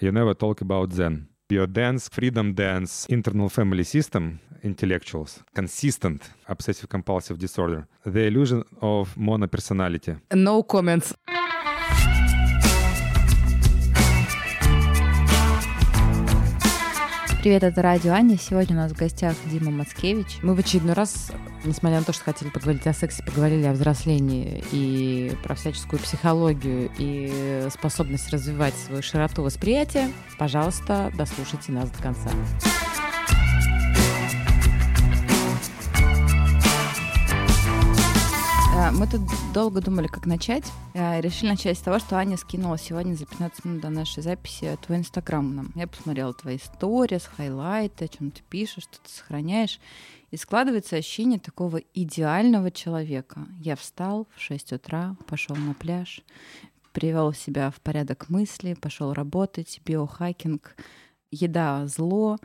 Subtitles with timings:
[0.00, 1.26] You never talk about Zen.
[1.50, 9.16] Your dance, freedom dance, internal family system, intellectuals, consistent obsessive compulsive disorder, the illusion of
[9.16, 10.20] monopersonality.
[10.32, 11.14] No comments.
[17.40, 18.36] Привет, это Радио Аня.
[18.36, 20.38] Сегодня у нас в гостях Дима Мацкевич.
[20.42, 21.30] Мы в очередной раз,
[21.64, 26.90] несмотря на то, что хотели поговорить о сексе, поговорили о взрослении и про всяческую психологию
[26.98, 30.10] и способность развивать свою широту восприятия.
[30.36, 32.28] Пожалуйста, дослушайте нас до конца.
[38.92, 40.64] Мы тут долго думали, как начать.
[40.94, 44.78] Э, решили начать с того, что Аня скинула сегодня за 15 минут до нашей записи
[44.82, 45.72] твой инстаграм нам.
[45.74, 49.80] Я посмотрела твои истории, хайлайты, о чем ты пишешь, что ты сохраняешь.
[50.30, 53.46] И складывается ощущение такого идеального человека.
[53.60, 56.22] Я встал в 6 утра, пошел на пляж,
[56.92, 60.76] привел себя в порядок мысли, пошел работать, биохакинг,
[61.30, 62.38] еда зло,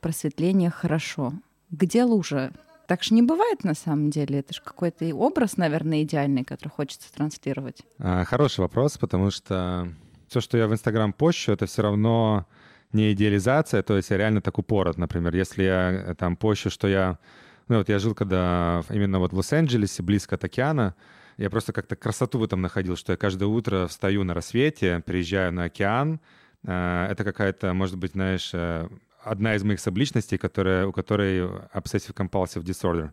[0.00, 1.32] просветление хорошо.
[1.70, 2.52] Где лужа?
[2.90, 4.40] Так же не бывает на самом деле.
[4.40, 7.84] Это же какой-то образ, наверное, идеальный, который хочется транслировать.
[8.00, 9.86] А, хороший вопрос, потому что
[10.26, 12.48] все, что я в Инстаграм пощу, это все равно
[12.92, 15.36] не идеализация, то есть я реально так упорот, например.
[15.36, 17.20] Если я э, там пощу, что я...
[17.68, 20.96] Ну вот я жил когда именно вот в Лос-Анджелесе, близко от океана,
[21.36, 25.52] я просто как-то красоту в этом находил, что я каждое утро встаю на рассвете, приезжаю
[25.52, 26.18] на океан.
[26.64, 28.88] Э, это какая-то, может быть, знаешь, э,
[29.22, 31.40] одна из моих субличностей, которая, у которой
[31.74, 33.10] obsessive-compulsive disorder.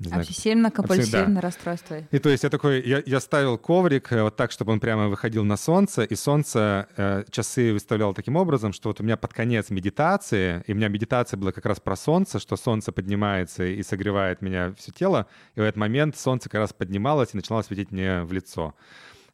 [0.00, 1.40] Обсессивно-компульсивное да.
[1.42, 1.98] расстройство.
[2.10, 5.08] И то есть я такой, я, я ставил коврик э, вот так, чтобы он прямо
[5.08, 9.34] выходил на солнце, и солнце э, часы выставлял таким образом, что вот у меня под
[9.34, 13.82] конец медитации, и у меня медитация была как раз про солнце, что солнце поднимается и
[13.82, 17.90] согревает меня все тело, и в этот момент солнце как раз поднималось и начинало светить
[17.90, 18.74] мне в лицо.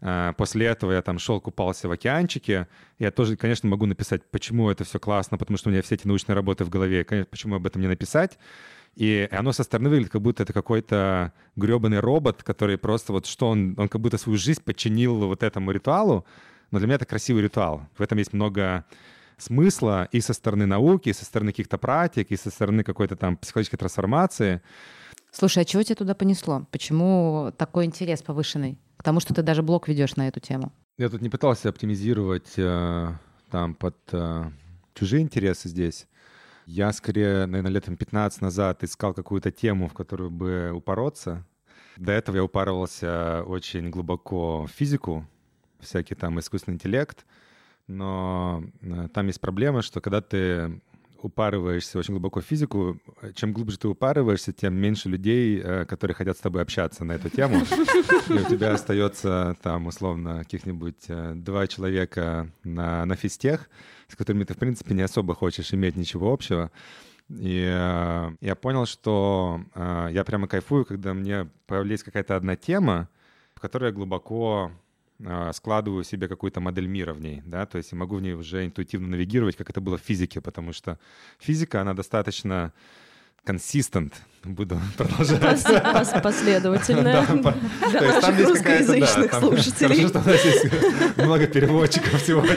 [0.03, 2.69] А, после этого я там шел, купался в океанчике.
[2.99, 6.07] Я тоже, конечно, могу написать, почему это все классно, потому что у меня все эти
[6.07, 7.05] научные работы в голове.
[7.05, 8.39] Конечно, почему об этом не написать?
[8.95, 13.49] И оно со стороны выглядит, как будто это какой-то гребаный робот, который просто вот что
[13.49, 16.25] он, он как будто свою жизнь подчинил вот этому ритуалу.
[16.71, 17.87] Но для меня это красивый ритуал.
[17.97, 18.87] В этом есть много
[19.37, 23.37] смысла и со стороны науки, и со стороны каких-то практик, и со стороны какой-то там
[23.37, 24.63] психологической трансформации.
[25.31, 26.67] Слушай, а чего тебя туда понесло?
[26.71, 28.79] Почему такой интерес повышенный?
[29.07, 30.73] К тому, что ты даже блог ведешь на эту тему.
[30.99, 33.13] Я тут не пытался оптимизировать э,
[33.53, 34.51] там под э,
[34.95, 36.09] чужие интересы здесь.
[36.67, 41.47] Я скорее, наверное, летом 15 назад искал какую-то тему, в которую бы упороться.
[41.97, 45.25] До этого я упарывался очень глубоко в физику,
[45.79, 47.25] всякий там искусственный интеллект.
[47.87, 50.81] Но э, там есть проблема, что когда ты
[51.27, 52.99] упарываешься очень глубоко в физику,
[53.35, 57.29] чем глубже ты упарываешься, тем меньше людей, э, которые хотят с тобой общаться на эту
[57.29, 57.59] тему.
[58.29, 63.69] И у тебя остается там, условно, каких-нибудь э, два человека на, на физтех,
[64.09, 66.71] с которыми ты, в принципе, не особо хочешь иметь ничего общего.
[67.29, 73.09] И э, я понял, что я прямо кайфую, когда мне появляется какая-то одна тема,
[73.55, 74.71] в которой я глубоко
[75.53, 79.09] складываю себе какую-то модель мира в ней, да, то есть могу в ней уже интуитивно
[79.09, 80.99] навигировать, как это было в физике, потому что
[81.39, 82.73] физика, она достаточно
[83.47, 84.13] consistent,
[84.45, 86.23] буду продолжать.
[86.23, 87.25] Последовательно.
[87.91, 90.05] Для наших русскоязычных слушателей.
[90.05, 92.57] Хорошо, что у нас есть много переводчиков сегодня.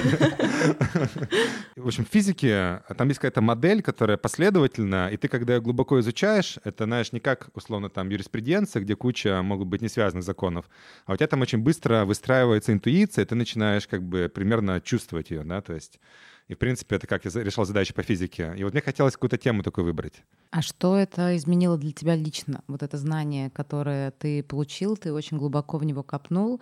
[1.76, 6.00] В общем, в физике там есть какая-то модель, которая последовательна, и ты, когда ее глубоко
[6.00, 10.66] изучаешь, это, знаешь, не как, условно, там юриспруденция, где куча могут быть не связанных законов,
[11.06, 15.30] а у тебя там очень быстро выстраивается интуиция, и ты начинаешь как бы примерно чувствовать
[15.30, 16.00] ее, да, то есть
[16.50, 18.54] и, в принципе, это как я решал задачи по физике.
[18.58, 20.24] И вот мне хотелось какую-то тему такую выбрать.
[20.50, 22.64] А что это изменило для тебя лично?
[22.68, 26.60] Вот это знание, которое ты получил, ты очень глубоко в него копнул.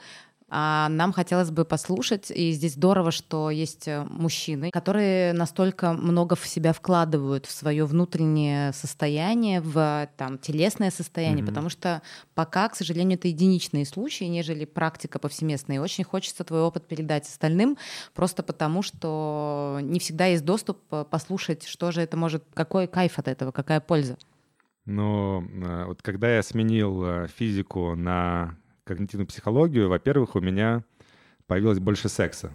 [0.49, 6.37] А нам хотелось бы послушать, и здесь здорово, что есть э, мужчины, которые настолько много
[6.37, 11.47] в себя вкладывают в свое внутреннее состояние, в там, телесное состояние, mm-hmm.
[11.47, 12.01] потому что
[12.33, 15.77] пока, к сожалению, это единичные случаи, нежели практика повсеместная.
[15.77, 17.77] И очень хочется твой опыт передать остальным,
[18.13, 23.19] просто потому что не всегда есть доступ э, послушать, что же это может, какой кайф
[23.19, 24.17] от этого, какая польза.
[24.85, 28.55] Но э, вот когда я сменил физику на
[28.87, 30.83] когнитивную психологию, во-первых, у меня
[31.45, 32.51] появилось больше секса.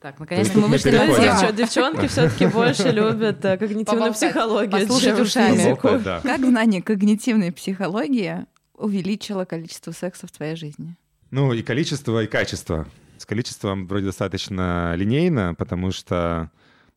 [0.00, 1.56] Так, наконец-то мы вышли на девчонки.
[1.56, 6.00] Девчонки все-таки больше любят э, когнитивную психологию, чем физику.
[6.02, 10.96] Как знание когнитивной психологии увеличило количество секса в твоей жизни?
[11.30, 12.86] Ну, и количество, и качество.
[13.16, 16.50] С количеством вроде достаточно линейно, потому что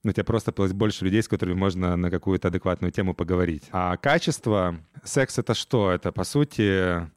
[0.04, 3.64] ну, у тебя просто появилось больше людей, с которыми можно на какую-то адекватную тему поговорить.
[3.72, 5.92] А качество, секс— это что?
[5.92, 7.08] Это, по сути,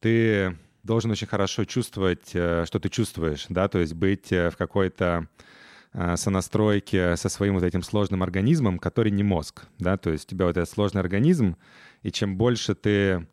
[0.00, 4.56] ты должен очень хорошо чувствовать, э, что ты чувствуешь, да, то есть быть э, в
[4.56, 5.28] какой-то
[5.92, 10.30] э, сонастройки со своим вот этим сложным организмом, который не мозг, да, то есть у
[10.30, 11.56] тебя вот этот сложный организм,
[12.02, 13.26] и чем больше ты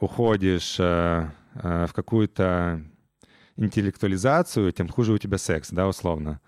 [0.00, 2.82] уходишь в какую-то
[3.56, 6.40] интеллектуализацию, тем хуже у тебя секс, да, условно.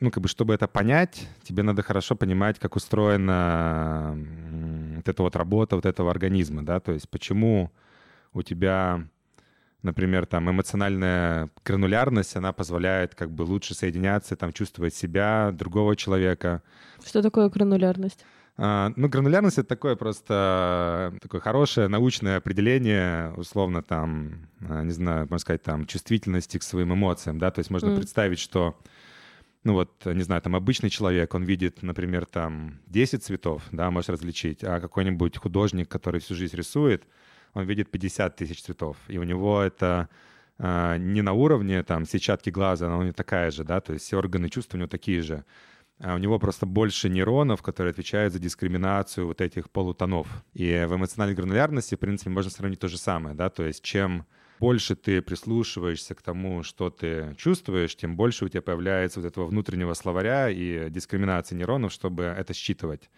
[0.00, 4.16] Ну, как бы, чтобы это понять, тебе надо хорошо понимать, как устроена
[4.96, 7.72] вот эта вот работа вот этого организма, да, то есть почему
[8.34, 9.06] у тебя,
[9.82, 16.62] например, там эмоциональная гранулярность, она позволяет как бы лучше соединяться, там чувствовать себя, другого человека.
[17.04, 18.24] Что такое гранулярность?
[18.56, 25.22] А, ну, гранулярность— это такое просто такое хорошее научное определение, условно, там, а, не знаю,
[25.22, 27.96] можно сказать, там, чувствительности к своим эмоциям, да, то есть можно mm.
[27.96, 28.76] представить, что
[29.64, 34.10] ну вот, не знаю, там обычный человек, он видит, например, там 10 цветов, да, может
[34.10, 37.04] различить, а какой-нибудь художник, который всю жизнь рисует,
[37.54, 40.08] он видит 50 тысяч цветов, и у него это
[40.58, 44.04] э, не на уровне там сетчатки глаза, она у него такая же, да, то есть
[44.04, 45.44] все органы чувств у него такие же,
[46.00, 50.26] а у него просто больше нейронов, которые отвечают за дискриминацию вот этих полутонов.
[50.52, 54.26] И в эмоциональной гранулярности, в принципе, можно сравнить то же самое, да, то есть чем
[54.60, 59.46] больше ты прислушиваешься к тому, что ты чувствуешь, тем больше у тебя появляется вот этого
[59.46, 63.10] внутреннего словаря и дискриминации нейронов, чтобы это считывать.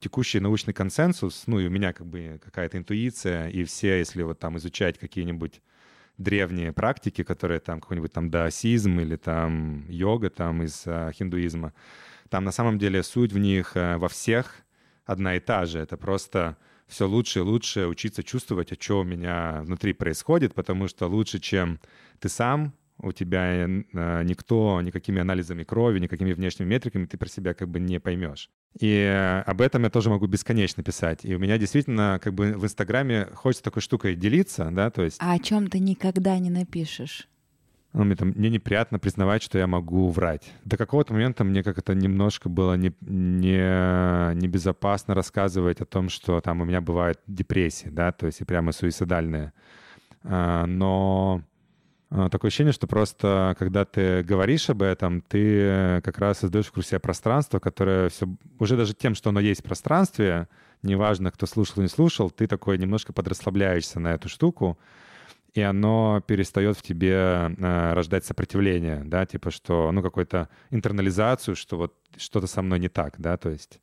[0.00, 4.38] Текущий научный консенсус, ну и у меня как бы какая-то интуиция, и все, если вот
[4.38, 5.60] там изучать какие-нибудь
[6.18, 11.72] древние практики, которые там какой-нибудь там даосизм или там йога там из а, хиндуизма,
[12.28, 14.56] там на самом деле суть в них а, во всех
[15.04, 15.78] одна и та же.
[15.78, 16.56] Это просто
[16.86, 21.38] все лучше и лучше учиться чувствовать, а что у меня внутри происходит, потому что лучше,
[21.38, 21.80] чем
[22.18, 23.66] ты сам, у тебя э,
[24.24, 28.50] никто никакими анализами крови, никакими внешними метриками ты про себя как бы не поймешь.
[28.78, 31.24] И об этом я тоже могу бесконечно писать.
[31.24, 35.18] И у меня действительно как бы в Инстаграме хочется такой штукой делиться, да, то есть...
[35.20, 37.28] А о чем ты никогда не напишешь?
[37.92, 40.52] ну, мне, там, мне неприятно признавать, что я могу врать.
[40.64, 46.40] До какого-то момента мне как это немножко было не, не, небезопасно рассказывать о том, что
[46.40, 49.52] там у меня бывает депрессия, да, то есть и прямо суицидальная.
[50.22, 51.42] А, но
[52.10, 57.00] такое ощущение, что просто когда ты говоришь об этом, ты как раз создаешь вокруг себя
[57.00, 58.26] пространство, которое все
[58.58, 60.48] уже даже тем, что оно есть в пространстве,
[60.82, 64.78] неважно, кто слушал или не слушал, ты такой немножко подрасслабляешься на эту штуку,
[65.54, 71.76] и оно перестает в тебе э, рождать сопротивление, да, типа что, ну, какую-то интернализацию, что
[71.76, 73.80] вот что-то со мной не так, да, то есть...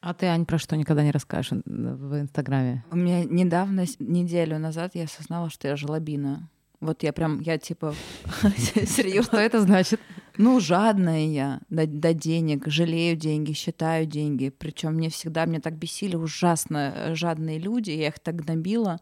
[0.00, 2.84] А ты, Ань, про что никогда не расскажешь в Инстаграме?
[2.90, 6.48] У меня недавно, неделю назад, я осознала, что я жлобина.
[6.80, 7.94] Вот я прям, я типа,
[8.56, 9.22] серьезно.
[9.22, 10.00] Что это значит?
[10.36, 14.50] Ну, жадная я до, до денег, жалею деньги, считаю деньги.
[14.50, 19.00] Причем мне всегда, мне так бесили ужасно э, жадные люди, я их так гнобила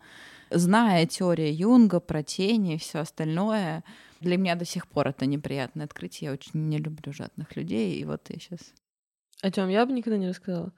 [0.50, 3.84] зная теорию Юнга про тени и все остальное,
[4.20, 6.28] для меня до сих пор это неприятное открытие.
[6.28, 8.72] Я очень не люблю жадных людей, и вот я сейчас.
[9.42, 10.72] О чем я бы никогда не рассказала.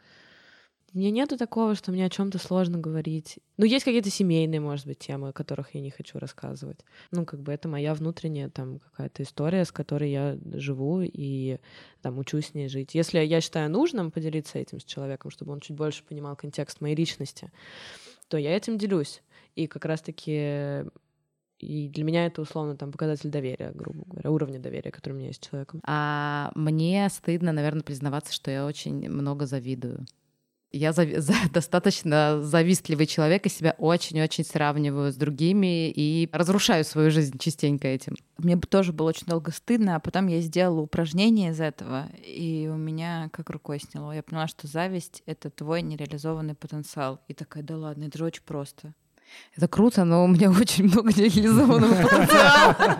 [0.96, 3.38] Мне нету такого, что мне о чем-то сложно говорить.
[3.58, 6.78] Ну, есть какие-то семейные, может быть, темы, о которых я не хочу рассказывать.
[7.10, 11.58] Ну, как бы это моя внутренняя там какая-то история, с которой я живу и
[12.00, 12.94] там учусь с ней жить.
[12.94, 16.96] Если я считаю нужным поделиться этим с человеком, чтобы он чуть больше понимал контекст моей
[16.96, 17.52] личности,
[18.28, 19.22] то я этим делюсь.
[19.54, 20.86] И как раз-таки
[21.58, 25.28] и для меня это условно там показатель доверия, грубо говоря, уровня доверия, который у меня
[25.28, 25.82] есть с человеком.
[25.84, 30.06] А мне стыдно, наверное, признаваться, что я очень много завидую.
[30.76, 37.10] Я зави- за- достаточно завистливый человек и себя очень-очень сравниваю с другими и разрушаю свою
[37.10, 38.14] жизнь частенько этим.
[38.38, 42.68] Мне бы тоже было очень долго стыдно, а потом я сделала упражнение из этого, и
[42.70, 44.12] у меня как рукой сняло.
[44.12, 47.20] Я поняла, что зависть— это твой нереализованный потенциал.
[47.28, 48.92] И такая, да ладно, это же очень просто.
[49.56, 52.98] Это круто, но у меня очень много нереализованного потенциала.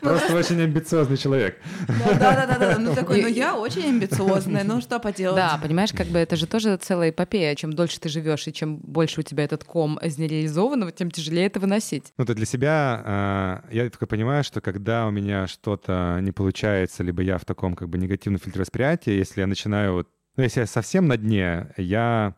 [0.00, 1.58] Просто очень амбициозный человек.
[1.88, 5.36] Да-да-да, ну такой, ну я очень амбициозная, ну что поделать.
[5.36, 7.54] Да, понимаешь, как бы это же тоже целая эпопея.
[7.54, 11.46] Чем дольше ты живешь и чем больше у тебя этот ком из нереализованного, тем тяжелее
[11.46, 12.12] это выносить.
[12.16, 17.02] Ну, то для себя а, я только понимаю, что когда у меня что-то не получается,
[17.02, 20.06] либо я в таком как бы негативном фильтре восприятия, если я начинаю,
[20.36, 22.36] ну, если я совсем на дне, я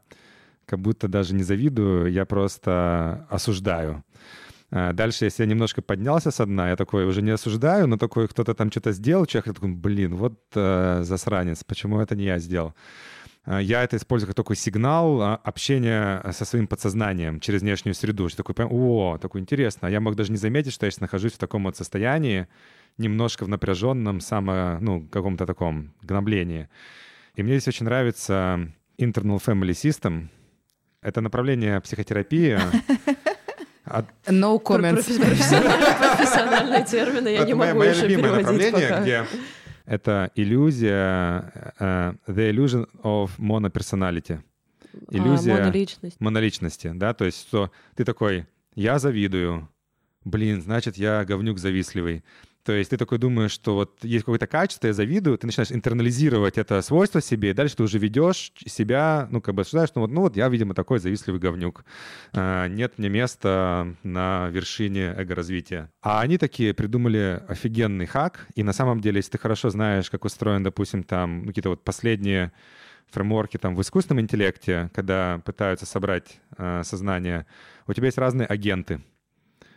[0.66, 4.04] как будто даже не завидую, я просто осуждаю.
[4.74, 8.26] А дальше, если я немножко поднялся со дна, я такой уже не осуждаю, но такой
[8.26, 12.74] кто-то там что-то сделал, человек такой, блин, вот э, засранец, почему это не я сделал?
[13.44, 18.28] А я это использую как такой сигнал а, общения со своим подсознанием через внешнюю среду.
[18.28, 19.88] Что такой, о, такой интересно.
[19.88, 22.46] Я мог даже не заметить, что я сейчас нахожусь в таком вот состоянии,
[22.98, 26.68] немножко в напряженном само, ну, каком-то таком гноблении.
[27.34, 30.28] И мне здесь очень нравится Internal Family System—
[31.02, 32.58] это направление психотерапии.
[33.84, 34.06] От...
[34.26, 35.04] No comments.
[35.18, 39.26] Профессиональные термины я не могу еще переводить направление, где
[39.84, 44.40] это иллюзия, uh, the illusion of monopersonality.
[45.10, 46.16] Иллюзия а, моноличности.
[46.20, 49.68] моноличности, да, то есть что ты такой, я завидую,
[50.24, 52.24] блин, значит, я говнюк завистливый.
[52.64, 56.58] То есть ты такой думаешь, что вот есть какое-то качество, я завидую, ты начинаешь интернализировать
[56.58, 60.10] это свойство себе, и дальше ты уже ведешь себя, ну, как бы осуждаешь, ну вот,
[60.10, 61.84] ну вот я, видимо, такой завистливый говнюк.
[62.32, 65.90] А, нет мне места на вершине эго-развития.
[66.02, 70.24] А они такие придумали офигенный хак, и на самом деле, если ты хорошо знаешь, как
[70.24, 72.52] устроен, допустим, там какие-то вот последние
[73.10, 77.46] фреймворки там в искусственном интеллекте, когда пытаются собрать э, сознание,
[77.88, 79.02] у тебя есть разные агенты,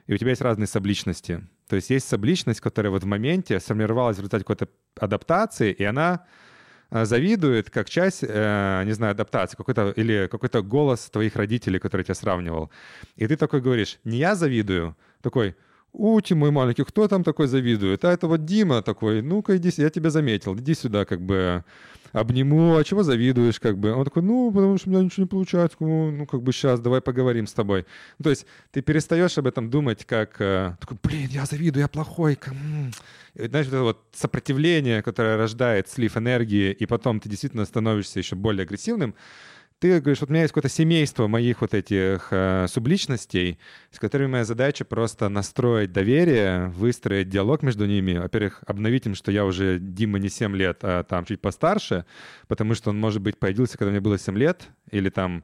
[0.05, 1.47] и у тебя есть разные сабличности.
[1.67, 4.67] То есть есть сабличность, которая вот в моменте сформировалась в результате какой-то
[4.99, 6.25] адаптации, и она
[6.91, 12.03] э, завидует как часть, э, не знаю, адаптации, какой-то, или какой-то голос твоих родителей, который
[12.03, 12.69] тебя сравнивал.
[13.15, 15.55] И ты такой говоришь, не я завидую, такой,
[15.97, 18.03] Ути, мой маленький, кто там такой завидует?
[18.03, 21.63] А это вот Дима такой, ну-ка иди, я тебя заметил, иди сюда, как бы
[22.15, 23.93] обниму, а чего завидуешь, как бы.
[23.93, 27.01] Он такой, ну, потому что у меня ничего не получается, ну, как бы сейчас, давай
[27.01, 27.85] поговорим с тобой.
[28.19, 31.87] Ну, то есть ты перестаешь об этом думать как, э, такой, блин, я завидую, я
[31.89, 32.39] плохой.
[33.35, 38.19] И, знаешь, вот это вот сопротивление, которое рождает слив энергии, и потом ты действительно становишься
[38.19, 39.13] еще более агрессивным,
[39.79, 43.59] ты говоришь, вот у меня есть какое-то семейство моих вот этих э, субличностей,
[43.91, 48.17] с которыми моя задача просто настроить доверие, выстроить диалог между ними.
[48.17, 52.05] Во-первых, обновить им, что я уже Дима не 7 лет, а там чуть постарше,
[52.47, 55.43] потому что он, может быть, появился, когда мне было 7 лет, или там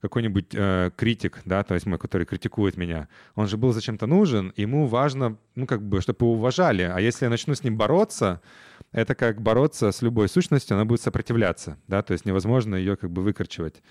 [0.00, 4.52] какой-нибудь э, критик, да, то есть мой, который критикует меня, он же был зачем-то нужен,
[4.56, 6.82] ему важно, ну, как бы, чтобы его уважали.
[6.82, 8.40] А если я начну с ним бороться,
[8.92, 13.10] это как бороться с любой сущностью, она будет сопротивляться, да, то есть невозможно ее как
[13.10, 13.82] бы выкорчевать.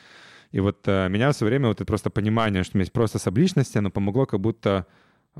[0.52, 3.20] И вот э, меня все время вот это просто понимание, что у меня есть просто
[3.20, 4.88] сабличности, оно помогло как будто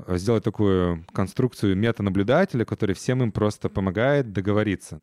[0.08, 5.00] сделать такую конструкцию метанаблюдателя, который всем им просто помогает договориться.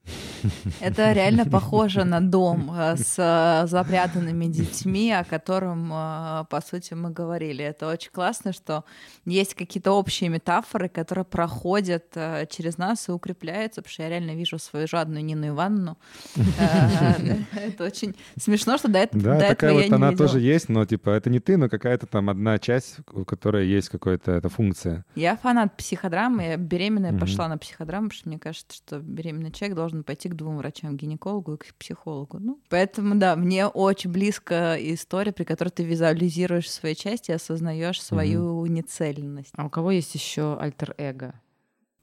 [0.80, 7.10] Это реально похоже на дом э, с э, запрятанными детьми, о котором, по сути, мы
[7.10, 7.64] говорили.
[7.64, 8.84] Это очень классно, что
[9.26, 12.06] есть какие-то общие метафоры, которые проходят
[12.50, 15.98] через нас и укрепляются, потому что я реально вижу свою жадную Нину Ивановну.
[16.36, 21.30] Это очень смешно, что до этого Да, такая вот она тоже есть, но типа это
[21.30, 25.06] не ты, но какая-то там одна часть, у которой есть какая-то функция информация.
[25.16, 26.44] Я фанат психодрамы.
[26.44, 27.22] Я беременная угу.
[27.22, 30.96] пошла на психодраму, потому что мне кажется, что беременный человек должен пойти к двум врачам,
[30.96, 32.40] гинекологу и к психологу.
[32.40, 38.02] Ну, поэтому, да, мне очень близко история, при которой ты визуализируешь свои части и осознаешь
[38.02, 38.66] свою угу.
[38.68, 39.54] нецельность.
[39.56, 41.34] А у кого есть еще альтер-эго?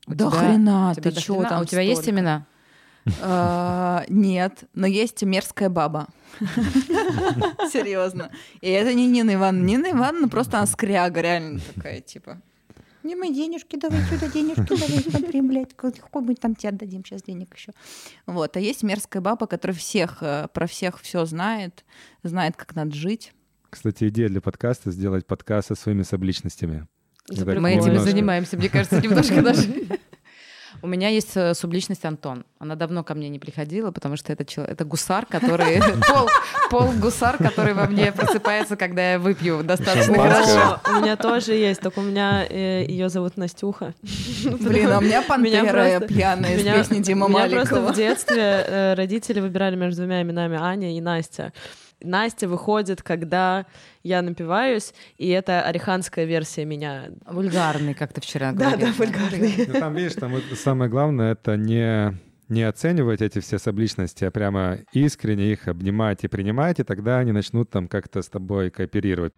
[0.07, 1.61] Да тебя, хрена, ты чё там?
[1.61, 2.47] А у тебя есть имена?
[3.21, 6.07] А, нет, но есть мерзкая баба.
[7.73, 8.31] Серьезно.
[8.61, 9.67] И это не Нина Ивановна.
[9.67, 12.41] Нина Ивановна просто она скряга, реально такая, типа.
[13.03, 17.23] Не мы денежки давай сюда, денежки давай смотри, блядь, какой мы там тебе отдадим сейчас
[17.23, 17.73] денег еще.
[18.27, 21.85] Вот, а есть мерзкая баба, которая всех, э, про всех все знает,
[22.23, 23.33] знает, как надо жить.
[23.71, 26.87] Кстати, идея для подкаста— сделать подкаст со своими субличностями.
[27.29, 29.63] Мы этим и занимаемся, мне кажется, немножко даже.
[30.81, 32.45] У меня есть э, субличность Антон.
[32.59, 35.81] Она давно ко мне не приходила, потому что это, человек, это гусар, который...
[36.09, 36.29] Пол,
[36.71, 40.81] пол гусар, который во мне просыпается, когда я выпью достаточно хорошо.
[40.89, 43.95] У меня тоже есть, только у меня э, ее зовут Настюха.
[44.61, 47.55] Блин, а у меня пантера пьяная из песни Дима Маликова.
[47.55, 51.53] Меня просто в детстве э, родители выбирали между двумя именами Аня и Настя.
[52.05, 53.67] Настя выходит, когда
[54.03, 57.11] я напиваюсь, и это ореханская версия меня.
[57.27, 58.79] Вульгарный, как ты вчера говорил.
[58.79, 59.67] Да, да, вульгарный.
[59.69, 62.17] Ну, там, видишь, там самое главное— это не
[62.49, 67.33] не оценивать эти все субличности, а прямо искренне их обнимать и принимать, и тогда они
[67.33, 69.33] начнут там как-то с тобой кооперировать.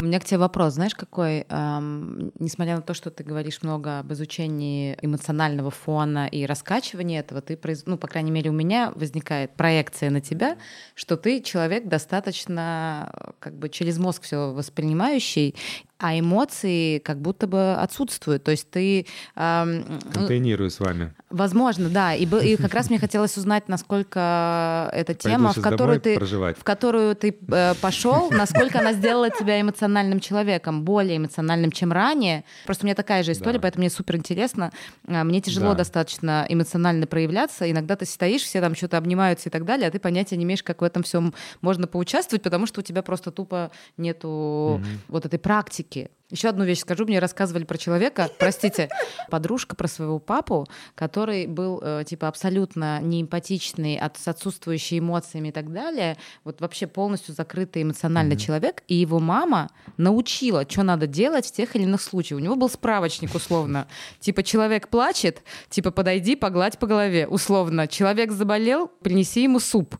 [0.00, 1.44] У меня к тебе вопрос, знаешь, какой?
[1.50, 7.42] Эм, несмотря на то, что ты говоришь много об изучении эмоционального фона и раскачивании этого,
[7.42, 7.84] ты, произ...
[7.84, 10.56] ну, по крайней мере, у меня возникает проекция на тебя,
[10.94, 15.54] что ты человек достаточно как бы через мозг все воспринимающий,
[16.00, 18.42] а эмоции как будто бы отсутствуют.
[18.42, 19.06] То есть ты...
[19.36, 21.12] Эм, Контейнирую с вами.
[21.28, 22.14] Возможно, да.
[22.14, 27.14] И, и как раз мне хотелось узнать, насколько эта тема, в которую, ты, в которую
[27.14, 32.44] ты э, пошел, насколько она сделала тебя эмоциональным человеком, более эмоциональным, чем ранее.
[32.64, 33.62] Просто у меня такая же история, да.
[33.62, 34.72] поэтому мне супер интересно.
[35.06, 35.78] А, мне тяжело да.
[35.78, 37.70] достаточно эмоционально проявляться.
[37.70, 40.62] Иногда ты стоишь, все там что-то обнимаются и так далее, а ты понятия не имеешь,
[40.62, 44.84] как в этом всем можно поучаствовать, потому что у тебя просто тупо нету угу.
[45.08, 46.10] вот этой практики шутки.
[46.30, 47.04] Еще одну вещь скажу.
[47.06, 48.88] Мне рассказывали про человека, простите,
[49.30, 55.52] подружка про своего папу, который был э, типа абсолютно неэмпатичный, от, с отсутствующими эмоциями и
[55.52, 56.16] так далее.
[56.44, 58.46] Вот вообще полностью закрытый эмоциональный mm-hmm.
[58.46, 58.82] человек.
[58.86, 62.40] И его мама научила, что надо делать в тех или иных случаях.
[62.40, 63.88] У него был справочник условно.
[64.20, 67.26] Типа человек плачет, типа подойди, погладь по голове.
[67.26, 67.88] Условно.
[67.88, 69.96] Человек заболел, принеси ему суп.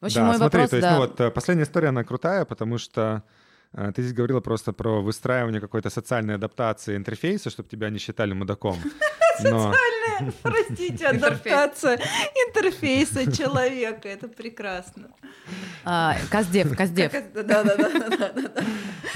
[0.00, 0.92] В общем, да, мой смотри, вопрос, то есть, да.
[0.92, 3.24] ну вот э, последняя история, она крутая, потому что
[3.72, 8.78] ты здесь говорила просто про выстраивание какой-то социальной адаптации интерфейса, чтобы тебя не считали мудаком.
[9.42, 9.72] Но...
[9.72, 11.98] Социальная, простите, адаптация
[12.48, 14.08] интерфейса человека.
[14.08, 15.08] Это прекрасно.
[15.84, 17.12] А, Каздев, Каздев.
[17.34, 17.88] Да-да-да.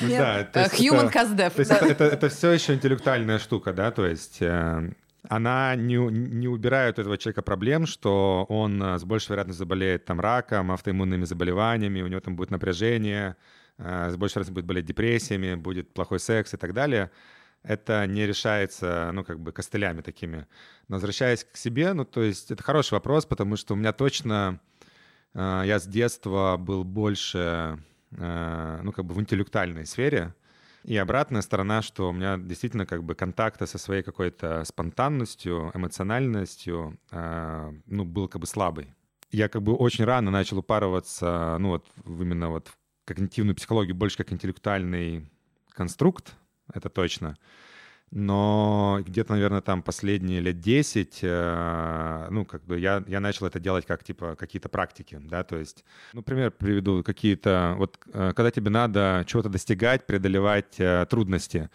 [0.00, 1.58] Human Каздев.
[1.58, 4.92] Это все еще интеллектуальная штука, да, то есть э,
[5.28, 10.04] она не, не убирает у этого человека проблем, что он э, с большей вероятностью заболеет
[10.04, 14.84] там раком, автоиммунными заболеваниями, у него там будет напряжение, э, с большей вероятностью будет болеть
[14.86, 17.10] депрессиями, будет плохой секс и так далее.
[17.62, 20.46] Это не решается, ну, как бы костылями такими.
[20.88, 24.60] Но возвращаясь к себе, ну, то есть это хороший вопрос, потому что у меня точно,
[25.34, 27.78] э, я с детства был больше,
[28.10, 30.34] ну, как бы в интеллектуальной сфере,
[30.84, 36.98] и обратная сторона, что у меня действительно как бы контакта со своей какой-то спонтанностью, эмоциональностью,
[37.10, 38.92] ну, был как бы слабый.
[39.30, 44.16] Я как бы очень рано начал упарываться, ну, вот именно вот в когнитивную психологию больше
[44.16, 45.30] как интеллектуальный
[45.74, 46.34] конструкт,
[46.72, 47.36] это точно
[48.12, 53.58] но где-то, наверное, там последние лет 10, э, ну, как бы я, я начал это
[53.58, 55.82] делать как, типа, какие-то практики, да, то есть,
[56.12, 61.70] ну, пример приведу, какие-то, вот, э, когда тебе надо чего-то достигать, преодолевать э, трудности,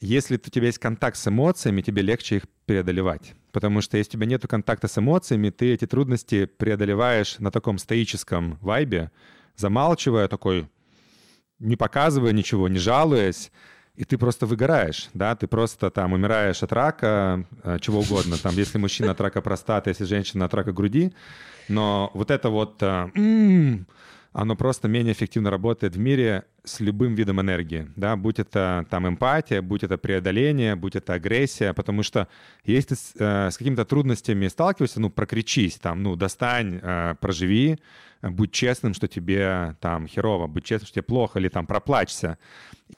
[0.00, 3.34] если у тебя есть контакт с эмоциями, тебе легче их преодолевать.
[3.52, 7.78] Потому что если у тебя нет контакта с эмоциями, ты эти трудности преодолеваешь на таком
[7.78, 9.12] стоическом вайбе,
[9.60, 10.68] замалчивая такой,
[11.58, 13.52] не показывая ничего, не жалуясь,
[13.94, 18.54] и ты просто выгораешь, да, ты просто там умираешь от рака, э, чего угодно, там,
[18.56, 21.12] если мужчина от рака простаты, если женщина от рака груди,
[21.68, 23.10] но вот это вот, э,
[24.32, 29.08] оно просто менее эффективно работает в мире с любым видом энергии, да, будь это там
[29.08, 32.28] эмпатия, будь это преодоление, будь это агрессия, потому что
[32.64, 37.78] если ты с, э, с какими-то трудностями сталкиваешься, ну, прокричись, там, ну, достань, э, проживи,
[38.22, 42.38] будь честным, что тебе там херово, будь честным, что тебе плохо, или там проплачься.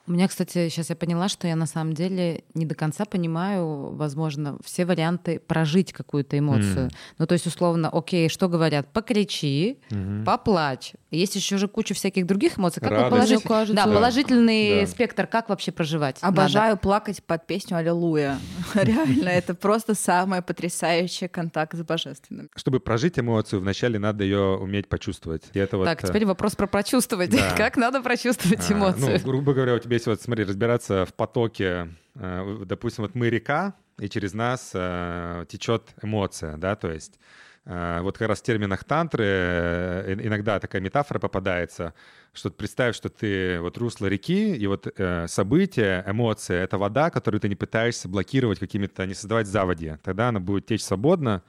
[0.07, 3.93] У меня, кстати, сейчас я поняла, что я на самом деле не до конца понимаю,
[3.95, 6.87] возможно, все варианты прожить какую-то эмоцию.
[6.87, 6.95] Mm.
[7.19, 8.91] Ну, то есть, условно, окей, что говорят?
[8.91, 10.25] Покричи, mm-hmm.
[10.25, 10.93] поплачь.
[11.11, 12.81] Есть еще же куча всяких других эмоций.
[12.81, 13.11] Как Радость.
[13.11, 13.43] положить?
[13.59, 13.85] Кажется.
[13.85, 14.87] Да, положительный да.
[14.87, 16.17] спектр, как вообще проживать?
[16.21, 16.81] Обожаю Надо.
[16.81, 18.39] плакать под песню «Аллилуйя».
[18.73, 22.49] Реально, это просто самый потрясающий контакт с божественным.
[22.55, 25.43] Чтобы прожить эмоцию, вначале надо ее уметь почувствовать.
[25.53, 27.31] Так, теперь вопрос про прочувствовать.
[27.57, 29.19] Как надо прочувствовать а, ну, эмоцию?
[29.19, 33.75] Ну, грубо говоря, тебя есть вот, смотри, разбираться в потоке, э, допустим, вот мы река,
[33.99, 37.19] и через нас э, течет эмоция, да, то есть э,
[37.65, 41.93] вот как раз в терминах тантры иногда такая метафора попадается,
[42.33, 44.87] что представь, что ты вот русло реки, и вот
[45.27, 49.93] события, эмоции— это вода, которую ты не пытаешься блокировать какими-то, не создавать заводи.
[50.03, 51.41] Тогда она будет течь свободно,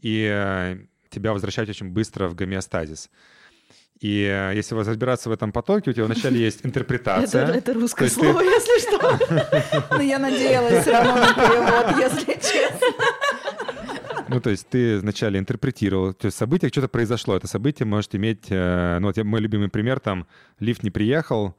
[0.00, 3.10] и тебя возвращать очень быстро в гомеостазис.
[4.00, 7.44] И э, если вас разбираться в этом потоке, у тебя вначале есть интерпретация.
[7.44, 8.46] Это, это русское слово, ты...
[8.46, 9.86] если что.
[9.96, 12.86] Но я надеялась все равно на перевод, если честно.
[14.30, 17.36] Ну, то есть ты вначале интерпретировал, то есть событие, что-то произошло.
[17.36, 20.26] Это событие может иметь, э, ну, вот мой любимый пример, там,
[20.60, 21.56] лифт не приехал,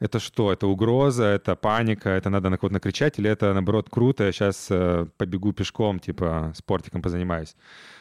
[0.00, 0.52] это что?
[0.52, 4.68] Это угроза, это паника, это надо на кого-то накричать, или это, наоборот, круто, я сейчас
[4.70, 7.56] э, побегу пешком, типа, спортиком позанимаюсь.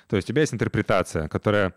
[0.08, 1.74] То есть у тебя есть интерпретация, которая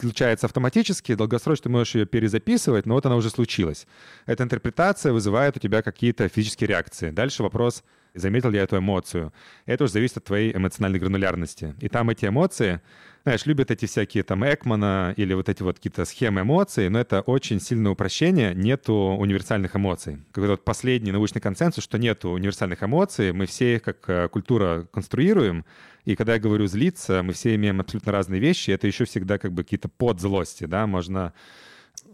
[0.00, 3.86] случается автоматически, долгосрочно ты можешь ее перезаписывать, но вот она уже случилась.
[4.26, 7.10] Эта интерпретация вызывает у тебя какие-то физические реакции.
[7.10, 9.32] Дальше вопрос, заметил я эту эмоцию.
[9.66, 11.74] Это уже зависит от твоей эмоциональной гранулярности.
[11.80, 12.80] И там эти эмоции,
[13.22, 17.20] знаешь, любят эти всякие там Экмана или вот эти вот какие-то схемы эмоций, но это
[17.20, 20.18] очень сильное упрощение, нету универсальных эмоций.
[20.32, 24.86] Какой-то вот последний научный консенсус, что нету универсальных эмоций, мы все их как э, культура
[24.92, 25.64] конструируем,
[26.04, 28.70] и когда я говорю злиться, мы все имеем абсолютно разные вещи.
[28.70, 31.34] Это еще всегда как бы какие-то подзлости, да, можно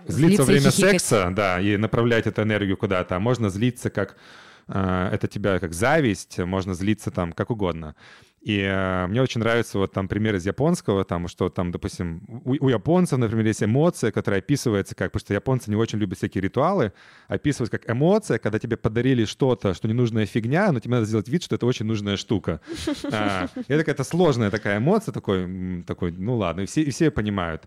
[0.07, 3.17] злиться, во время секса, да, и направлять эту энергию куда-то.
[3.17, 4.17] А можно злиться как
[4.69, 7.95] это тебя как зависть, можно злиться там как угодно.
[8.47, 12.53] И э, мне очень нравится вот там пример из японского, там, что там, допустим, у,
[12.67, 16.43] у японцев, например, есть эмоция, которая описывается как, потому что японцы не очень любят всякие
[16.43, 16.93] ритуалы,
[17.27, 21.43] описывать как эмоция, когда тебе подарили что-то, что ненужная фигня, но тебе надо сделать вид,
[21.43, 22.61] что это очень нужная штука.
[23.13, 27.67] А, это какая-то сложная такая эмоция, такой, такой ну ладно, и все, и все понимают.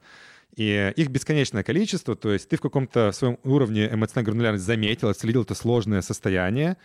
[0.56, 5.44] И их бесконечное количество, то есть ты в каком-то своем уровне эмоциональной гранулярности заметил, отследил
[5.44, 6.78] это сложное состояние,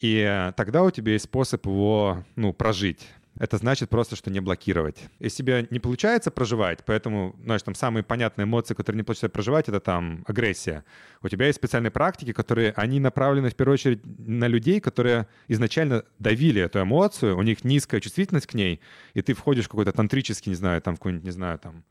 [0.00, 3.08] и тогда у тебя есть способ его, ну, прожить.
[3.38, 4.96] Это значит просто, что не блокировать.
[5.18, 9.68] Если тебе не получается проживать, поэтому, знаешь, там самые понятные эмоции, которые не получается проживать,
[9.68, 10.84] это там агрессия.
[11.22, 16.04] У тебя есть специальные практики, которые, они направлены в первую очередь на людей, которые изначально
[16.18, 18.80] давили эту эмоцию, у них низкая чувствительность к ней,
[19.12, 21.84] и ты входишь в какой-то тантрический, не знаю, там, в какой-нибудь, не знаю, там,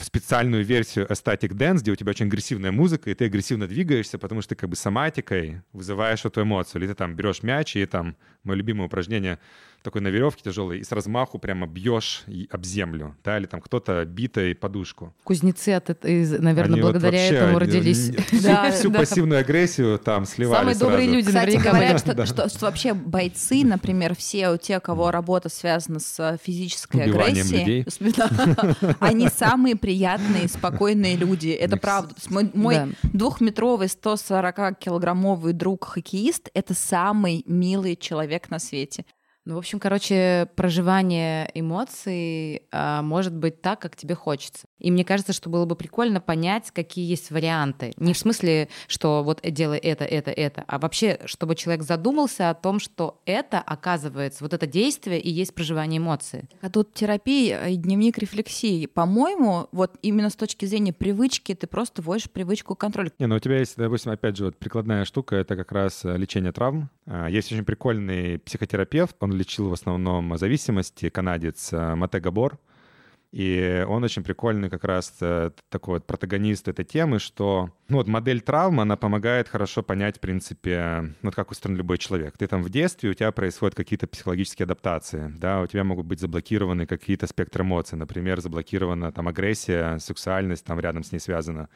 [0.00, 4.18] в специальную версию Aesthetic Dance, где у тебя очень агрессивная музыка, и ты агрессивно двигаешься,
[4.18, 6.80] потому что ты как бы соматикой вызываешь эту эмоцию.
[6.80, 9.38] Или ты там берешь мяч, и там, мое любимое упражнение—
[9.82, 14.04] такой на веревке тяжелой, и с размаху прямо бьешь об землю, да, или там кто-то
[14.04, 15.14] битой подушку.
[15.24, 18.10] Кузнецы, от наверное, они благодаря вот этому родились.
[18.42, 22.94] Да, всю пассивную агрессию там сливали Самые добрые люди, Кстати, говорят, что, что, что вообще
[22.94, 27.86] бойцы, например, все те, кого работа связана с физической агрессией,
[29.00, 31.48] они самые приятные, спокойные люди.
[31.48, 32.14] Это правда.
[32.28, 39.04] Мой, мой двухметровый, 140-килограммовый друг-хоккеист— это самый милый человек на свете.
[39.46, 44.66] Ну, в общем, короче, проживание эмоций а, может быть так, как тебе хочется.
[44.78, 47.92] И мне кажется, что было бы прикольно понять, какие есть варианты.
[47.96, 52.54] Не в смысле, что вот делай это, это, это, а вообще, чтобы человек задумался о
[52.54, 56.44] том, что это, оказывается, вот это действие и есть проживание эмоций.
[56.60, 58.86] А тут терапия и дневник рефлексии.
[58.86, 63.10] По-моему, вот именно с точки зрения привычки ты просто вводишь привычку контроля.
[63.18, 66.16] Не, ну у тебя есть, допустим, опять же, вот прикладная штука, это как раз э,
[66.16, 66.90] лечение травм.
[67.06, 72.58] А, есть очень прикольный психотерапевт, он лечил в основном зависимости, канадец э, Мате Габор.
[73.32, 78.08] И он очень прикольный как раз э, такой вот протагонист этой темы, что ну, вот
[78.08, 82.36] модель травмы, она помогает хорошо понять, в принципе, вот как устроен любой человек.
[82.36, 86.18] Ты там в детстве, у тебя происходят какие-то психологические адаптации, да, у тебя могут быть
[86.18, 91.68] заблокированы какие-то спектры эмоций, например, заблокирована там агрессия, сексуальность там рядом с ней связана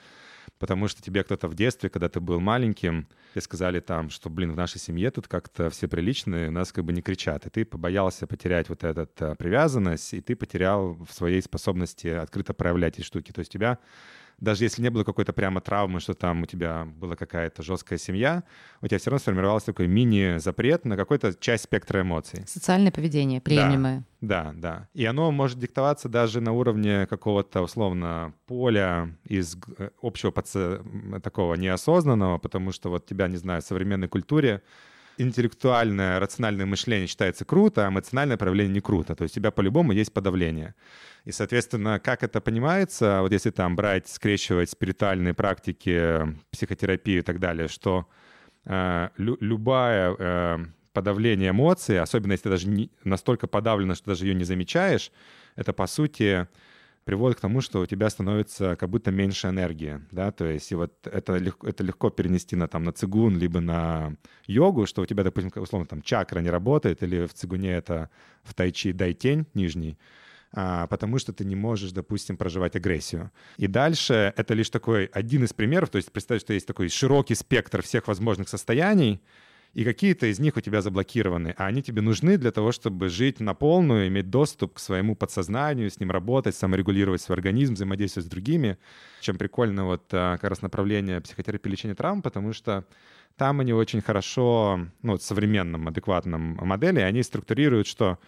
[0.59, 4.53] потому что тебе кто-то в детстве, когда ты был маленьким, тебе сказали там, что, блин,
[4.53, 8.27] в нашей семье тут как-то все приличные, нас как бы не кричат, и ты побоялся
[8.27, 13.33] потерять вот эту а, привязанность, и ты потерял в своей способности открыто проявлять эти штуки.
[13.33, 13.79] То есть тебя
[14.41, 18.45] даже если не было какой-то прямо травмы, что там у тебя была какая-то жесткая семья,
[18.81, 22.45] у тебя все равно сформировался такой мини-запрет на какую-то часть спектра эмоций.
[22.47, 24.05] Социальное поведение приемлемое.
[24.21, 24.89] Да, да, да.
[24.95, 30.83] И оно может диктоваться даже на уровне какого-то условно поля из э, общего подсо...
[31.23, 34.63] такого неосознанного, потому что вот тебя, не знаю, в современной культуре
[35.19, 39.15] интеллектуальное, рациональное мышление считается круто, а эмоциональное проявление не круто.
[39.15, 40.75] То есть у тебя по-любому есть подавление.
[41.25, 47.39] И, соответственно, как это понимается, вот если там брать, скрещивать спиритуальные практики, психотерапию и так
[47.39, 48.07] далее, что
[48.65, 50.59] э, лю- любая э,
[50.93, 55.13] подавление эмоций, особенно если ты даже не, настолько подавлено, что даже ее не замечаешь,
[55.57, 56.47] это, по сути,
[57.05, 60.75] приводит к тому, что у тебя становится как будто меньше энергии, да, то есть и
[60.75, 65.07] вот это легко, это легко перенести на, там, на цигун, либо на йогу, что у
[65.07, 68.11] тебя, допустим, условно, там чакра не работает, или в цигуне это
[68.43, 69.99] в тайчи дай тень нижний,
[70.53, 73.31] а, потому что ты не можешь, допустим, проживать агрессию.
[73.59, 77.35] И дальше это лишь такой один из примеров, то есть представь, что есть такой широкий
[77.35, 79.21] спектр всех возможных состояний,
[79.75, 83.41] и какие-то из них у тебя заблокированы, а они тебе нужны для того, чтобы жить
[83.41, 88.31] на полную, иметь доступ к своему подсознанию, с ним работать, саморегулировать свой организм, взаимодействовать с
[88.31, 88.79] другими.
[89.21, 92.85] Чем прикольно вот а, как раз направление психотерапии лечения травм, потому что
[93.37, 98.21] там они очень хорошо, ну, в современном адекватном модели, они структурируют, что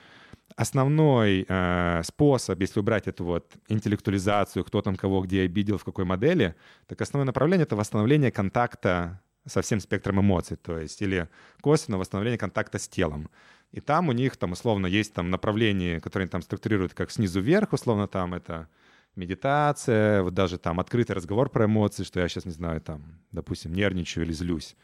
[0.56, 6.04] основной э, способ, если убрать эту вот интеллектуализацию, кто там кого где обидел, в какой
[6.04, 6.56] модели,
[6.86, 11.28] так основное направление— это восстановление контакта со всем спектром эмоций, то есть или
[11.60, 13.30] косвенно восстановление контакта с телом.
[13.72, 17.40] И там у них там условно есть там направление, которое они там структурируют как снизу
[17.40, 18.68] вверх, условно там это
[19.16, 23.72] медитация, вот даже там открытый разговор про эмоции, что я сейчас не знаю, там, допустим,
[23.72, 24.76] нервничаю или злюсь.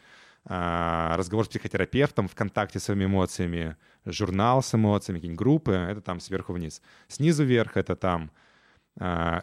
[0.45, 6.01] А, разговор с психотерапевтом в контакте с своими эмоциями, журнал с эмоциями, какие-нибудь группы, это
[6.01, 6.81] там сверху вниз.
[7.07, 8.31] Снизу вверх это там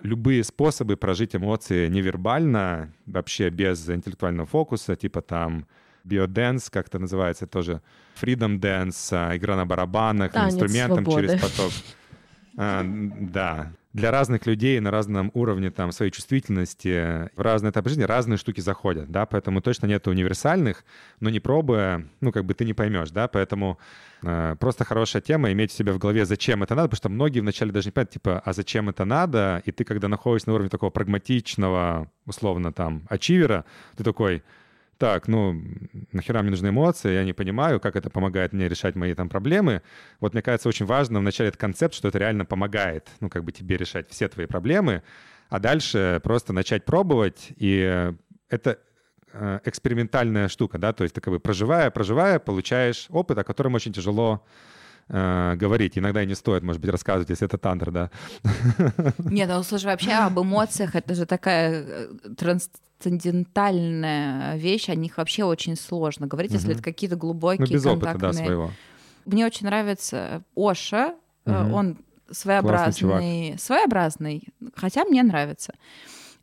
[0.03, 5.67] любые способы прожить эмоции невербально, вообще без интеллектуального фокуса, типа там
[6.05, 7.83] биоденс, как это называется, тоже
[8.21, 11.29] freedom dance, а, игра на барабанах, Танец инструментом свободы.
[11.29, 11.73] через поток.
[12.57, 18.05] А, да, для разных людей на разном уровне там своей чувствительности в разные этапы жизни
[18.05, 20.85] разные штуки заходят, да, поэтому точно нет универсальных,
[21.19, 23.79] но не пробуя, ну, как бы ты не поймешь, да, поэтому
[24.23, 27.41] э, просто хорошая тема иметь в себе в голове, зачем это надо, потому что многие
[27.41, 30.71] вначале даже не понимают, типа, а зачем это надо, и ты, когда находишься на уровне
[30.71, 33.65] такого прагматичного, условно, там, ачивера,
[33.97, 34.45] ты такой,
[35.01, 35.59] так, ну,
[36.13, 39.81] нахера мне нужны эмоции, я не понимаю, как это помогает мне решать мои там проблемы.
[40.21, 43.51] Вот мне кажется очень важно вначале этот концепт, что это реально помогает, ну, как бы
[43.51, 45.03] тебе решать все твои проблемы,
[45.49, 48.13] А дальше просто начать пробовать, и
[48.51, 48.79] это
[49.33, 53.75] э, экспериментальная штука, да, то есть ты как бы проживая, проживая, получаешь опыт, о котором
[53.75, 54.45] очень тяжело
[55.11, 55.99] э, говорить.
[55.99, 58.11] Иногда и не стоит, может быть, рассказывать, если это тантр, да.
[59.19, 65.45] Нет, ну слушай, вообще об эмоциях это же такая э, трансцендентальная вещь, о них вообще
[65.45, 68.71] очень сложно говорить, если это какие-то глубокие Ну, без опыта, да, своего.
[69.27, 71.15] Мне очень нравится Оша.
[71.45, 71.71] Э.
[71.73, 71.99] Он
[72.31, 75.75] своеобразный, своеобразный, хотя мне нравится.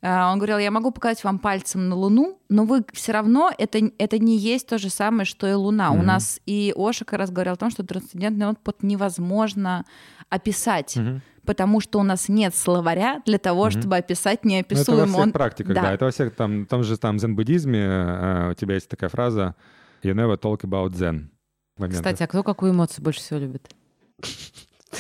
[0.01, 3.79] А, Он говорил, я могу показать вам пальцем на Луну, но вы все равно, это,
[3.97, 5.91] это не есть то же самое, что и Луна.
[5.91, 6.05] У Мгм.
[6.05, 9.86] нас и Оша как раз говорил о том, что трансцендентный опыт невозможно
[10.29, 11.21] описать, Мгм.
[11.45, 13.71] потому что у нас нет словаря для того, Мгм.
[13.71, 15.81] чтобы описать Ну, это во всех Он- практиках, да.
[15.81, 15.93] да.
[15.93, 19.55] Это во всех, там, в том же там зен-буддизме э, у тебя есть такая фраза
[20.03, 21.29] «You never talk about zen».
[21.77, 22.03] моментах.
[22.03, 23.69] Кстати, а кто какую эмоцию больше всего любит?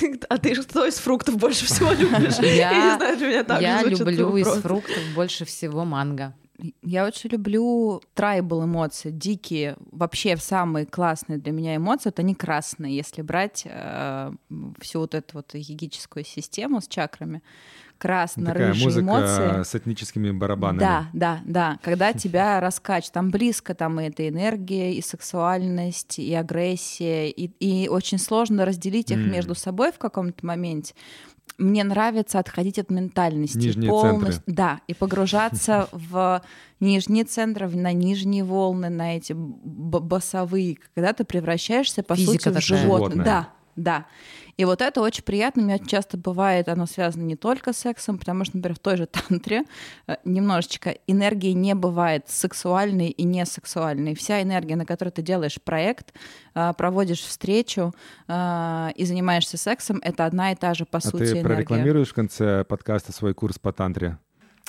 [0.29, 2.35] А ты что из фруктов больше всего любишь?
[2.39, 6.33] Я- Я не знаю, для меня так Я люблю из фруктов больше всего манго.
[6.81, 9.77] Я очень люблю трайбл эмоции, дикие.
[9.91, 14.31] Вообще самые классные для меня эмоции это они красные, если брать э,
[14.79, 17.43] всю вот эту вот егическую систему с чакрами.
[17.99, 19.63] Красно-рыжие эмоции.
[19.63, 20.79] с этническими барабанами.
[20.79, 21.79] Да, да, да.
[21.81, 27.87] Когда тебя раскач, там близко там и эта энергия, и сексуальность, и агрессия, и, и
[27.87, 29.31] очень сложно разделить их М.
[29.31, 30.93] между собой в каком-то моменте.
[31.57, 33.57] Мне нравится отходить от ментальности.
[33.57, 34.53] Нижние полностью- центры.
[34.53, 36.41] Да, и погружаться в
[36.79, 42.61] нижние центры, на нижние волны, на эти басовые, когда ты превращаешься, по Физика сути, в
[42.61, 42.87] животное.
[42.87, 43.25] Животное.
[43.25, 44.05] Да, да.
[44.57, 45.61] И вот это очень приятно.
[45.61, 48.97] У меня часто бывает, оно связано не только с сексом, потому что, например, в той
[48.97, 49.63] же тантре
[50.07, 54.15] э, немножечко энергии не бывает сексуальной и несексуальной.
[54.15, 56.13] Вся энергия, на которой ты делаешь проект,
[56.55, 57.93] э, проводишь встречу
[58.27, 61.43] э, и занимаешься сексом, это одна и та же, по А сути, ты энергия.
[61.43, 64.17] прорекламируешь в конце подкаста свой курс по тантре?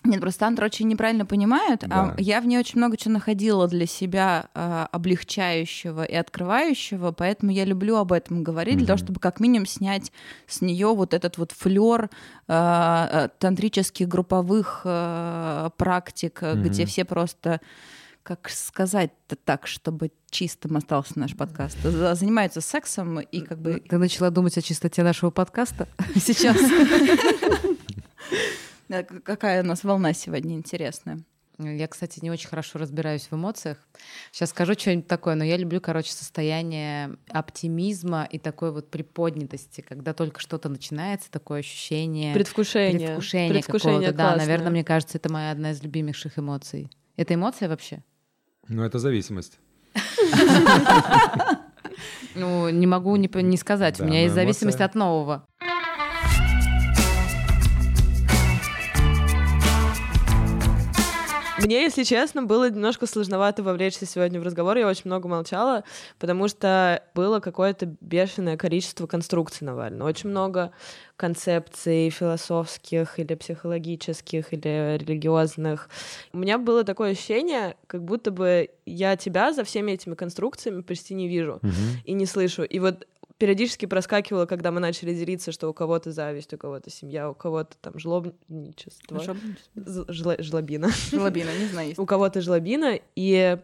[0.05, 1.81] Нет, просто тантра очень неправильно понимают.
[1.81, 2.15] Да.
[2.17, 7.51] А я в ней очень много чего находила для себя а, облегчающего и открывающего, поэтому
[7.51, 10.13] я люблю об этом говорить, для того, чтобы как минимум снять
[10.47, 12.11] с нее вот этот вот флер
[12.47, 17.61] тантрических групповых а, практик, а, где все просто
[18.23, 21.79] как сказать-то так, чтобы чистым остался наш подкаст.
[21.83, 26.57] За- Занимаются сексом и как бы Ты начала думать о чистоте нашего подкаста сейчас.
[28.89, 31.21] Да, к- какая у нас волна сегодня интересная.
[31.61, 33.79] Я, кстати, не очень хорошо разбираюсь в эмоциях.
[34.31, 40.15] Сейчас скажу что-нибудь такое, но я люблю, короче, состояние оптимизма и такой вот приподнятости, когда
[40.15, 42.99] только что-то начинается, такое ощущение Предвкушение.
[43.09, 44.17] предвкушения, Предвкушение какого-то.
[44.17, 44.47] Да, классное.
[44.47, 46.93] наверное, мне кажется, это моя одна из любимейших эмоций.
[47.17, 48.05] Это эмоция вообще?
[48.69, 49.59] Ну, это зависимость.
[52.35, 53.99] Ну, не могу не, сказать.
[53.99, 55.45] Да, У меня есть зависимость от нового.
[61.61, 64.77] Мне, если честно, было немножко сложновато вовлечься сегодня в разговор.
[64.77, 65.83] Я очень много молчала,
[66.21, 70.09] потому что было какое-то бешеное количество конструкций Навального.
[70.09, 70.71] Очень много
[71.17, 75.91] концепций философских или психологических или религиозных.
[76.33, 81.15] У меня было такое ощущение, как будто бы я тебя за всеми этими конструкциями почти
[81.15, 81.73] не вижу Мгм.
[82.05, 82.63] и не слышу.
[82.63, 83.07] И вот
[83.39, 87.77] периодически проскакивало, когда мы начали делиться, что у кого-то зависть, у кого-то семья, у кого-то
[87.81, 89.19] там жлобничество,
[89.75, 91.95] з- жло- жлобина Желобина, не знаю.
[91.99, 93.59] у кого-то жлобина, и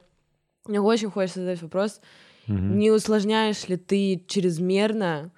[0.67, 2.01] мне очень хочется задать вопрос,
[2.47, 2.79] Мгм.
[2.79, 5.33] не усложняешь ли ты чрезмерно,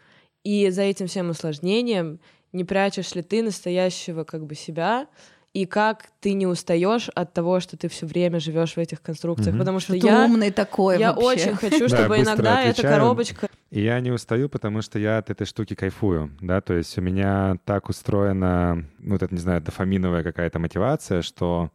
[0.44, 2.18] и за этим всем усложнением
[2.52, 5.06] не прячешь ли ты настоящего как бы себя,
[5.56, 9.54] и как ты не устаешь от того, что ты все время живешь в этих конструкциях,
[9.54, 9.58] Мгм.
[9.60, 11.26] потому что Что я, умный такой я вообще.
[11.26, 12.94] очень хочу, Да, чтобы быстро иногда эта отвечаю.
[13.00, 16.98] коробочка И я не устаю, потому что я от этой штуки кайфую, да, то есть
[16.98, 21.70] у меня так устроена, ну, вот это, не знаю, дофаминовая какая-то мотивация, что,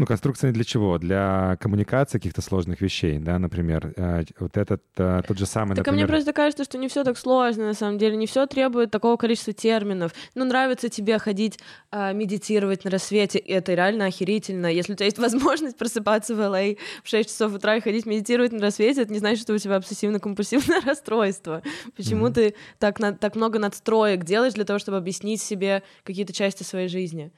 [0.00, 0.96] ну, конструкция для чего?
[0.96, 5.86] Для коммуникации каких-то сложных вещей, да, например, э, вот этот, э, тот же самый, Так
[5.86, 6.08] а мне например...
[6.08, 9.52] просто кажется, что не все так сложно, на самом деле, не все требует такого количества
[9.52, 10.12] терминов.
[10.34, 11.58] Ну, нравится тебе ходить
[11.90, 14.68] а, медитировать на рассвете, и это реально охерительно.
[14.68, 18.52] Если у тебя есть возможность просыпаться в LA в 6 часов утра и ходить медитировать
[18.52, 21.62] на рассвете, это не значит, что у тебя обсессивно-компульсивное расстройство.
[21.94, 22.32] Почему Мгм.
[22.32, 26.88] ты так, на- так много надстроек делаешь для того, чтобы объяснить себе какие-то части своей
[26.88, 27.32] жизни?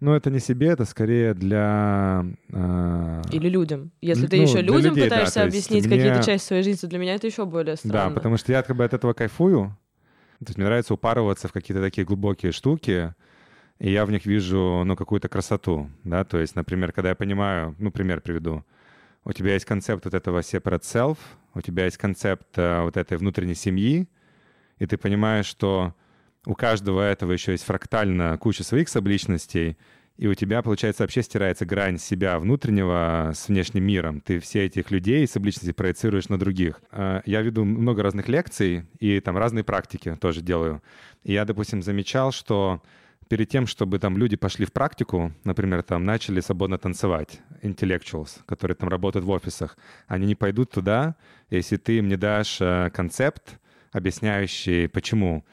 [0.00, 2.24] Ну, это не себе, это скорее для...
[2.52, 3.90] э, Или людям?
[4.00, 6.80] Если ты Ну, еще людям людей, да, пытаешься есть объяснить мне- какие-то части своей жизни,
[6.82, 8.10] то для меня это еще более странно.
[8.10, 9.76] Да, потому что я как бы от этого кайфую.
[10.38, 13.12] То есть мне нравится упарываться в какие-то такие глубокие штуки,
[13.80, 17.74] и я в них вижу, ну, какую-то красоту, да, то есть, например, когда я понимаю,
[17.78, 18.64] ну, пример приведу,
[19.24, 21.18] у тебя есть концепт вот этого separate self,
[21.54, 24.08] у тебя есть концепт э, вот этой внутренней семьи,
[24.78, 25.92] и ты понимаешь, что
[26.48, 29.76] у каждого этого еще есть фрактально куча своих субличностей,
[30.16, 34.22] и у тебя, получается, вообще стирается грань себя внутреннего с внешним миром.
[34.22, 36.80] Ты все этих людей с субличностей проецируешь на других.
[36.90, 40.82] А, я веду много разных лекций и там разные практики тоже делаю.
[41.22, 42.82] И я, допустим, замечал, что
[43.28, 48.74] перед тем, чтобы там люди пошли в практику, например, там начали свободно танцевать, intellectuals, которые
[48.74, 51.14] там работают в офисах, они не пойдут туда,
[51.50, 53.58] если ты им не дашь э, концепт,
[53.92, 55.44] объясняющий, почему.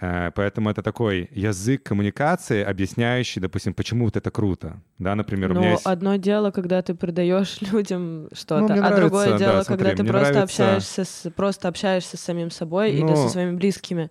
[0.00, 4.80] Э, поэтому это такой язык коммуникации, объясняющий, допустим, почему вот это круто.
[4.98, 5.84] Да, например, Но у меня есть...
[5.86, 10.02] одно дело, когда ты продаешь людям что-то, Ну, а нравится, другое да, дело, смотри, когда
[10.02, 13.16] ты просто нравится- общаешься с просто общаешься с самим собой или Ну.
[13.16, 14.10] со своими близкими.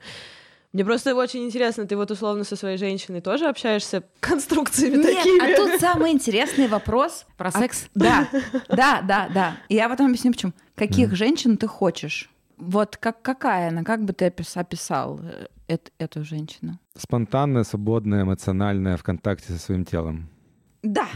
[0.73, 5.53] Мне просто очень интересно, ты вот условно со своей женщиной тоже общаешься конструкциями Нет, такими?
[5.53, 7.25] а тут самый интересный вопрос.
[7.37, 7.87] Про А- секс?
[7.95, 8.27] Да,
[8.67, 9.57] да, да, да.
[9.69, 10.51] И я потом объясню, почему.
[10.75, 12.29] Каких женщин ты хочешь?
[12.57, 13.83] Вот как, какая она?
[13.85, 15.19] Как бы ты опис- описал
[15.69, 16.79] эт- эту женщину?
[16.97, 20.29] Спонтанная, свободная, эмоциональная в контакте со своим телом.
[20.81, 21.07] Да,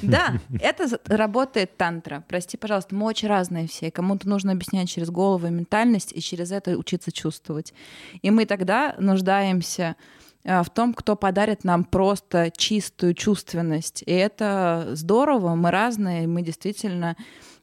[0.00, 2.24] да, это работает тантра.
[2.28, 3.90] Прости, пожалуйста, мы очень разные все.
[3.90, 7.74] Кому-то нужно объяснять через голову и ментальность, и через это учиться чувствовать.
[8.22, 9.96] И мы тогда нуждаемся
[10.44, 14.02] в том, кто подарит нам просто чистую чувственность.
[14.06, 17.16] И это здорово, мы разные, мы действительно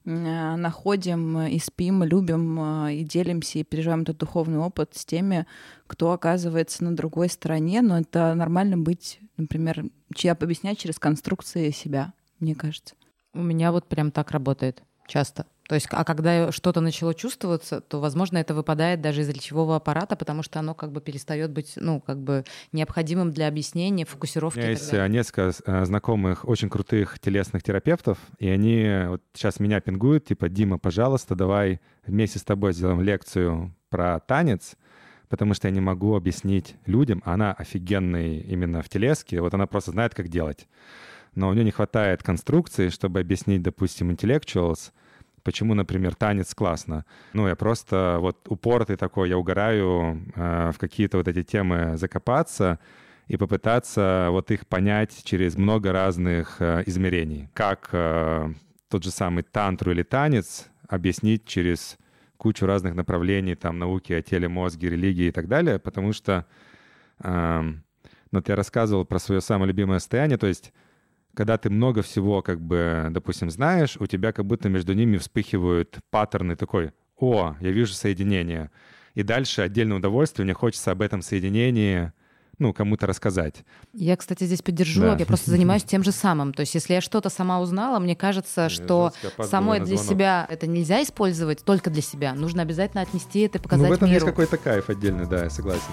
[0.05, 5.05] э, находим и спим, и любим, э, и делимся, и переживаем этот духовный опыт с
[5.05, 5.45] теми,
[5.87, 7.81] кто оказывается на другой стороне.
[7.81, 12.95] Но это нормально быть, например, че- объяснять через конструкции себя, мне кажется.
[13.33, 15.45] У меня вот прям так работает часто.
[15.69, 20.15] То есть, а когда что-то начало чувствоваться, то, возможно, это выпадает даже из речевого аппарата,
[20.15, 24.58] потому что оно как бы перестает быть, ну, как бы необходимым для объяснения, У фокусировки.
[24.58, 29.21] меня и так есть э, несколько э, знакомых очень крутых телесных терапевтов, и они вот
[29.36, 34.75] сейчас меня пингуют, типа, Дима, пожалуйста, давай вместе с тобой сделаем лекцию про танец,
[35.27, 39.67] потому что я не могу объяснить людям, а она офигенный именно в телеске, вот она
[39.67, 40.67] просто знает, как делать.
[41.36, 44.91] Но у нее не хватает конструкции, чтобы объяснить, допустим, intellectuals,
[45.43, 47.06] почему, например, танец классно.
[47.34, 52.80] Ну, я просто вот упоротый такой, я угораю э, в какие-то вот эти темы закопаться,
[53.28, 57.49] и попытаться вот их понять через много разных э, измерений.
[57.54, 58.54] Как э,
[58.89, 61.97] тот же самый тантру или танец объяснить через
[62.38, 66.45] кучу разных направлений, там, науки о теле, мозге, религии и так далее, потому что
[67.21, 67.82] ну,
[68.32, 70.71] вот я рассказывал про свое самое любимое состояние, то есть
[71.33, 75.99] когда ты много всего, как бы, допустим, знаешь, у тебя как будто между ними вспыхивают
[76.09, 78.71] паттерны такой, о, я вижу соединение.
[79.15, 82.11] И дальше отдельное удовольствие, мне хочется об этом соединении,
[82.57, 83.63] ну, кому-то рассказать.
[83.93, 85.15] Я, кстати, здесь поддержу, Да.
[85.17, 86.53] я просто занимаюсь тем же самым.
[86.53, 90.45] То есть, если я что-то сама узнала, мне кажется, что жестко опаздываю самой для себя
[90.49, 92.33] это нельзя использовать только для себя.
[92.33, 94.25] Нужно обязательно отнести это и показать ну, в этом миру.
[94.25, 95.91] есть какой-то кайф отдельный, да, я согласен.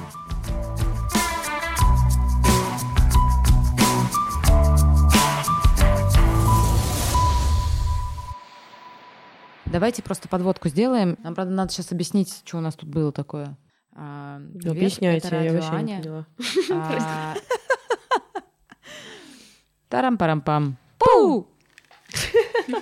[9.67, 11.17] Давайте просто подводку сделаем.
[11.23, 13.57] Нам, правда, надо сейчас объяснить, что у нас тут было такое.
[13.93, 16.03] А, привет, Объясняйте, это я вообще не Аня.
[16.03, 16.27] поняла.
[16.71, 17.35] А,
[19.89, 20.77] Тарам-парам-пам.
[20.99, 21.49] Пу!